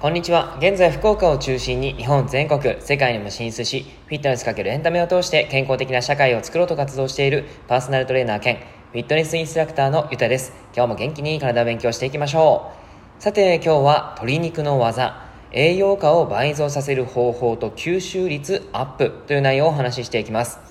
[0.00, 0.56] こんにちは。
[0.58, 10.52] 現在、福岡を中心に日本全国、世界にも進出し、フィットネスかけるエンタメを通して健康的な社会を作ろうと活動しているパーソナルトレーナー兼フィットネスインストラクターのゆたです。
[10.74, 12.72] 今日も元気に体を勉強していきましょ
[13.20, 13.22] う。
[13.22, 20.69] さて、今日は鶏肉の技、栄養価を倍増させる方法と吸収率アップという内容をお話ししていきます。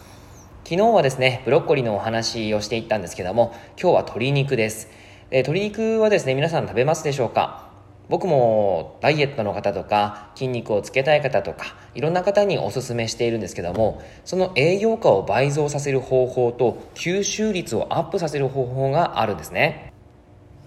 [0.69, 4.87] 昨日はですね、ブロッコリーのお話をしていったんですけども、今日は鶏肉です。
[5.31, 7.71] 鶏肉はですね、皆さん食べますでしょうか？
[8.07, 19.91] 僕もダイエットの方とか筋肉をつけたい方とかいろんな方にお勧めしているんですけどもその栄養価を倍増させる方法と吸収率をアップさせる方法があるんですね。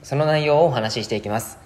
[0.02, 1.61] その内容をお話ししていきます。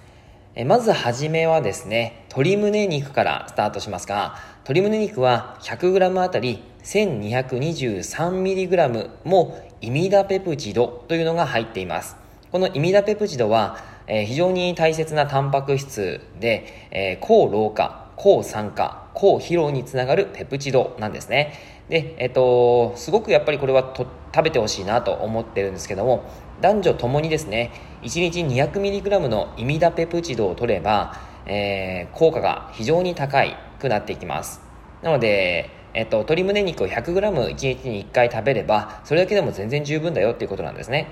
[0.57, 12.17] えまずはじめはですね鶏胸肉からスタートしますが鶏胸肉は 100g あたり 1223mg もイミダペプチドというのが入っています
[12.51, 21.55] このイミダペプチドはえ、非常に大切なタンパク質で、え、抗老化、抗酸化、抗疲労につながるペプチドなんですね。
[21.89, 24.07] で、えっ、と、すごくやっぱりこれはと
[24.37, 26.29] 食べてほしいなと思ってるんですけども、
[26.61, 34.61] 男女ともにですね、1日 200mg のイミダペプチドを取れば、えー、効果が非常に高いくなっていきます。
[35.01, 41.09] なので、えっと、鶏胸肉を 100g1 日に1回食べれば、それだけでも全然十分だよっていうことなんですね。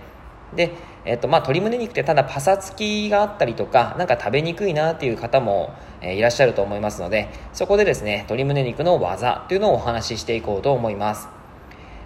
[0.55, 0.73] で、
[1.07, 11.34] えっとまあ、鶏胸肉ってただパサつきがあったりとかなんか食べにくいなっていう方も、えー、いらっしゃると思いますのでそこでですね鶏胸肉の技というのをお話ししていこうと思います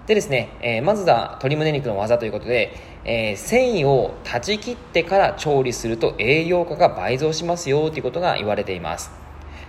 [0.09, 9.11] でですね、えー、まずは鶏胸肉の技ということで、えー、繊維を断ち切ってから調理すると栄養価が倍増しますよということが言われています。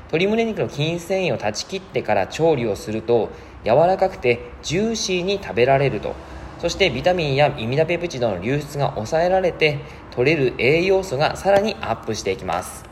[0.08, 3.30] 鶏胸肉の筋繊維を断ち切ってから調理をすると
[3.66, 6.16] 柔らかくてジューシーに食べられると。
[6.60, 9.80] そしてビタミンやイミダペプチドの流出が抑えられて
[10.12, 12.86] 取れる栄養素がさらにアップしていきます。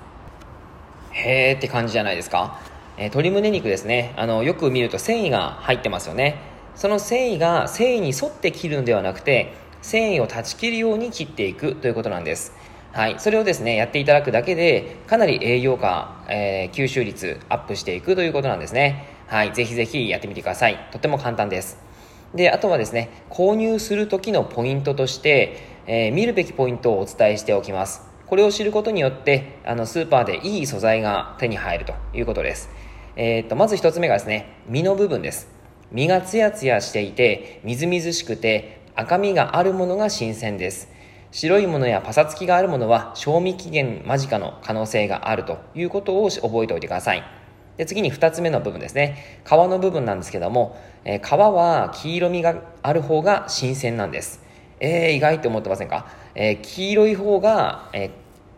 [1.11, 2.59] へーって感じじゃないですか、
[2.97, 4.13] えー、鶏胸肉ですね。
[4.17, 6.46] あのよく見ると繊維が入ってますよね。
[6.77, 12.53] その繊維が繊維に沿って切るのではなくて繊維を断ち切るように切っていくということなんです。
[12.91, 19.07] はい、それをですねやっていただくだけでかなり栄養価、えー、吸収率アップしていくということなんですね。
[19.27, 19.53] はい。
[19.53, 20.87] ぜひぜひやってみてください。
[20.91, 21.79] とても簡単です。
[22.35, 28.03] であとはですね購入する時のポイントとして、えー、見るべきポイントをお伝えしておきます。
[28.27, 32.69] これを知ることによってあのスーパーでいい素材が手に入るということです、
[33.15, 35.56] えー、っとまず1つ目がですね身の部分です。
[35.91, 40.89] 身がツヤツヤしていてみずみずしくて赤みがあるものが新鮮です。
[41.31, 47.23] 白いものやパサつきがあるものは賞味期限間近の可能性があるということを覚えておいてください。
[47.77, 49.41] で次に2つ目の部分ですね。
[49.45, 54.41] 皮の部分なんですけども、えー、皮は黄色みがある方が新鮮なんです。
[54.79, 58.09] えー、意外って思ってませんか、えー、黄色い方が、え、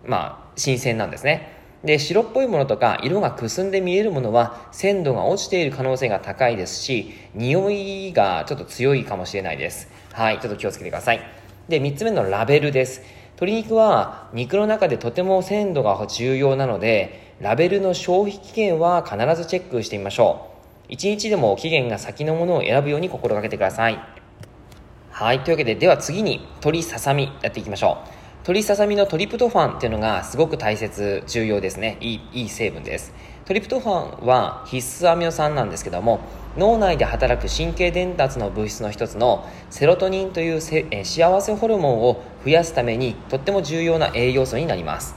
[0.05, 1.58] まあ新鮮なんですね。
[1.83, 9.89] で白っぽいものとか色がくすんで見えるものは鮮度が落ちている可能性が高いですし匂いがちょっと強いかもしれないです。
[10.11, 11.21] はいちょっと気をつけてください。
[11.69, 13.01] で3つ目のラベルです。
[13.35, 20.49] 鶏肉は肉の中でとても鮮度が重要なのでラベルの消費期限は必ずチェックしてみましょ
[20.89, 20.91] う。
[20.91, 23.99] 1日でも期限が先のものを選ぶように心がけてください。
[25.11, 28.18] はいというわけででは次に鶏ささみやっていきましょう。
[28.49, 31.99] 鶏ささみのトリプトファンっていうのがすごく大切重要ですね。
[32.01, 33.13] いいいい成分です。
[33.45, 36.21] トリプトファンは必須アミノ酸なんですけども
[36.57, 45.13] 脳内で働く神経伝達の物質の一つのセロトニンという幸せホルモンを増やすためにとっても重要な栄養素になります。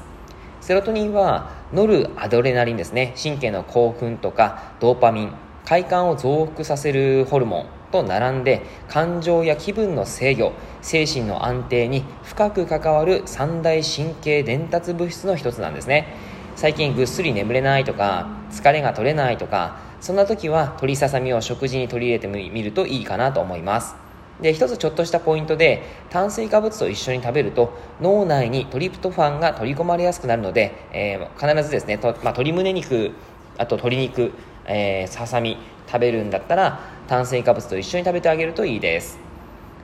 [0.61, 3.15] セロトニンはノルアドレナリンですね。
[3.17, 5.33] 神経の興奮とかドーパミン
[5.65, 7.82] 快感を増幅させるホルモン。
[7.93, 16.17] と並んで感情や気分の制御精神の安定に深く関わる三大神経伝達物質の一つなんですね。
[16.57, 23.95] 最近ぐっすり眠れないとか疲れが取れないとかそんな時は鶏ささみを食事に取り入れてみるといいかなと思います。
[24.41, 33.13] で一つちょっとしたポイントで炭水化物と一緒に食べると脳内にトリプトファンが取り込まれやすくなるので、えー、必ずですねと、まあ、鶏胸肉
[33.59, 34.33] あと鶏肉、
[34.67, 39.19] えー、ささみ食べるんだったら炭水化物と一緒に食べてあげるといいです。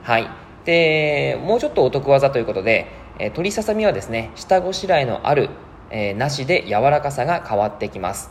[0.03, 0.29] はい。
[0.65, 2.87] でもうちょっとお得技ということで、
[3.17, 5.49] えー、鶏ささみはですね下ごしらえのある、
[5.89, 8.29] えー、なしで柔らかさが変わってきます、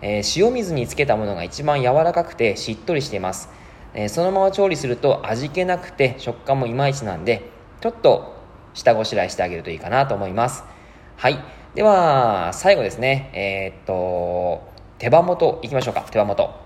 [0.00, 3.48] えー、塩水につけたものが一番柔らかくてしっとりしています。
[3.94, 8.34] えー、そのまま調理すると味気なくて食感もいまいちなんでちょっと
[8.74, 10.64] 下ごしらえしてあげるといいかなと思います。
[11.16, 11.38] はい。
[11.74, 13.30] では最後ですね。
[13.34, 14.62] え、っと
[14.98, 16.02] 手羽元いきましょうか。
[16.10, 16.61] 手羽元。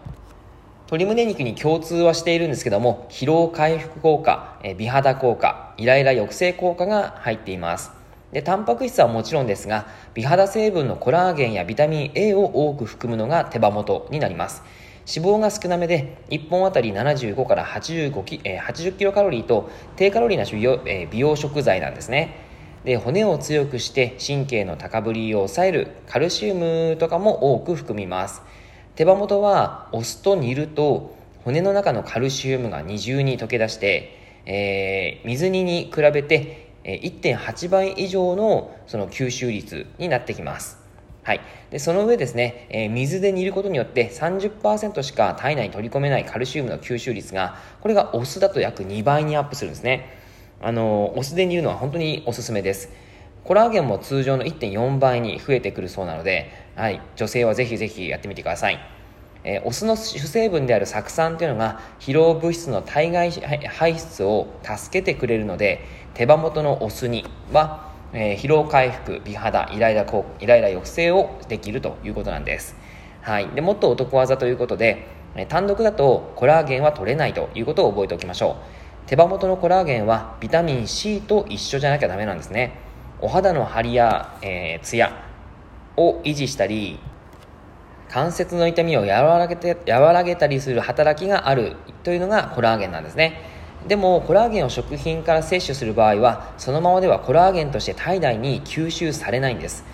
[0.86, 7.90] 鶏胸肉に共通はしているんですけども疲労回復効果、美肌効果イライラ抑制効果が入っています。
[8.32, 14.62] でタンパク質はもちろんですが美肌成分のコラーゲンやビタミン A を多く含むのが手羽元になります。
[15.12, 22.44] 脂肪が少なめで1本あたり75から85キ、えー、80キロカロリーと低カロリーな美容,、え、美容食材なんですね。
[22.84, 28.42] で骨を強くして神経の高ぶりを抑えるカルシウムとかも多く含みます。
[28.96, 31.14] 手羽元はお酢と煮ると
[31.44, 40.78] 骨の中のカルシウムが二重に溶け出して、えー、水煮に比べて1.8倍以上のその吸収率になってきます。
[41.24, 41.40] はい、
[41.70, 50.08] でその上ですね、えー、水で煮ることによって30%しか体内に取り込めないカルシウムの吸収率がこれがお酢だと約2倍にアップするんですね。
[50.62, 52.88] あのお酢で煮るのは本当におすすめです。
[53.44, 58.78] コラーゲンも通常の1.4倍に増えてくるそうなので、はい、女性はぜひぜひやってみてください。
[59.44, 63.30] えー、お酢の主成分である酢酸というのが疲労物質の体外
[63.68, 65.84] 排出を助けてくれるので
[66.14, 72.76] 手羽元のお酢にはえー、疲労回復美肌イライライライラ抑制をできるということなんです、
[73.20, 78.56] はい、でもっとお得技ということで、え、単独だとコラーゲンは取れないということを覚えておきましょ
[79.04, 79.08] う。
[79.08, 82.78] 手羽元のコラーゲンはビタミン C と一緒じゃなきゃダメなんですね。
[83.20, 85.25] お肌の張りや、えー、ツヤ
[85.96, 86.98] を維持したり
[88.08, 93.56] 関節の痛みを和らげて和らげたりする働きがあるというのがコラーゲンなんですね。
[93.88, 99.84] でもコラーゲンを食品から摂取する場合はそのままではコラーゲンとして体内に吸収されないんです、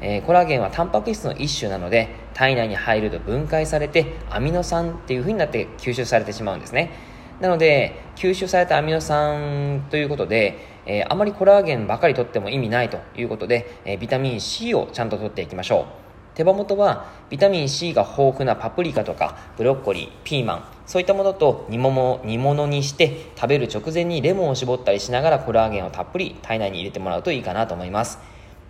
[0.00, 7.11] えー、コラーゲンはタンパク質の一種なので体内に入ると分解されてアミノ酸っていう風になって吸収されてしまうんですね。
[7.40, 16.02] なので吸収されたアミノ酸ということで、えー、あまりコラーゲンばかり取っても意味ないということで、えー、ビタミン C をちゃんと取っていきましょう。
[16.34, 28.18] 手羽元はビタミン C が豊富なパプリカとかブロッコリーピーマンそういったものと煮物煮物にして食べる直前にレモンを絞ったりしながらコラーゲンをたっぷり体内に入れてもらうといいかなと思います。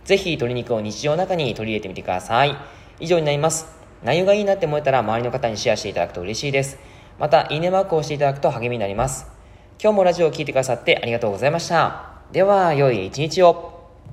[0.05, 2.57] ぜひ鶏肉を日常の中に取り入れてみてください。
[2.99, 3.67] 以上になります。
[4.03, 6.79] 内容がいいなって思えたら周りの方にシェアしていただくと嬉しいです。
[7.19, 9.27] またいいねマークを押していただくと励みになります。
[9.83, 12.13] 今日もラジオを聴いてくださってありがとうございました。
[12.33, 13.72] では良い一日を。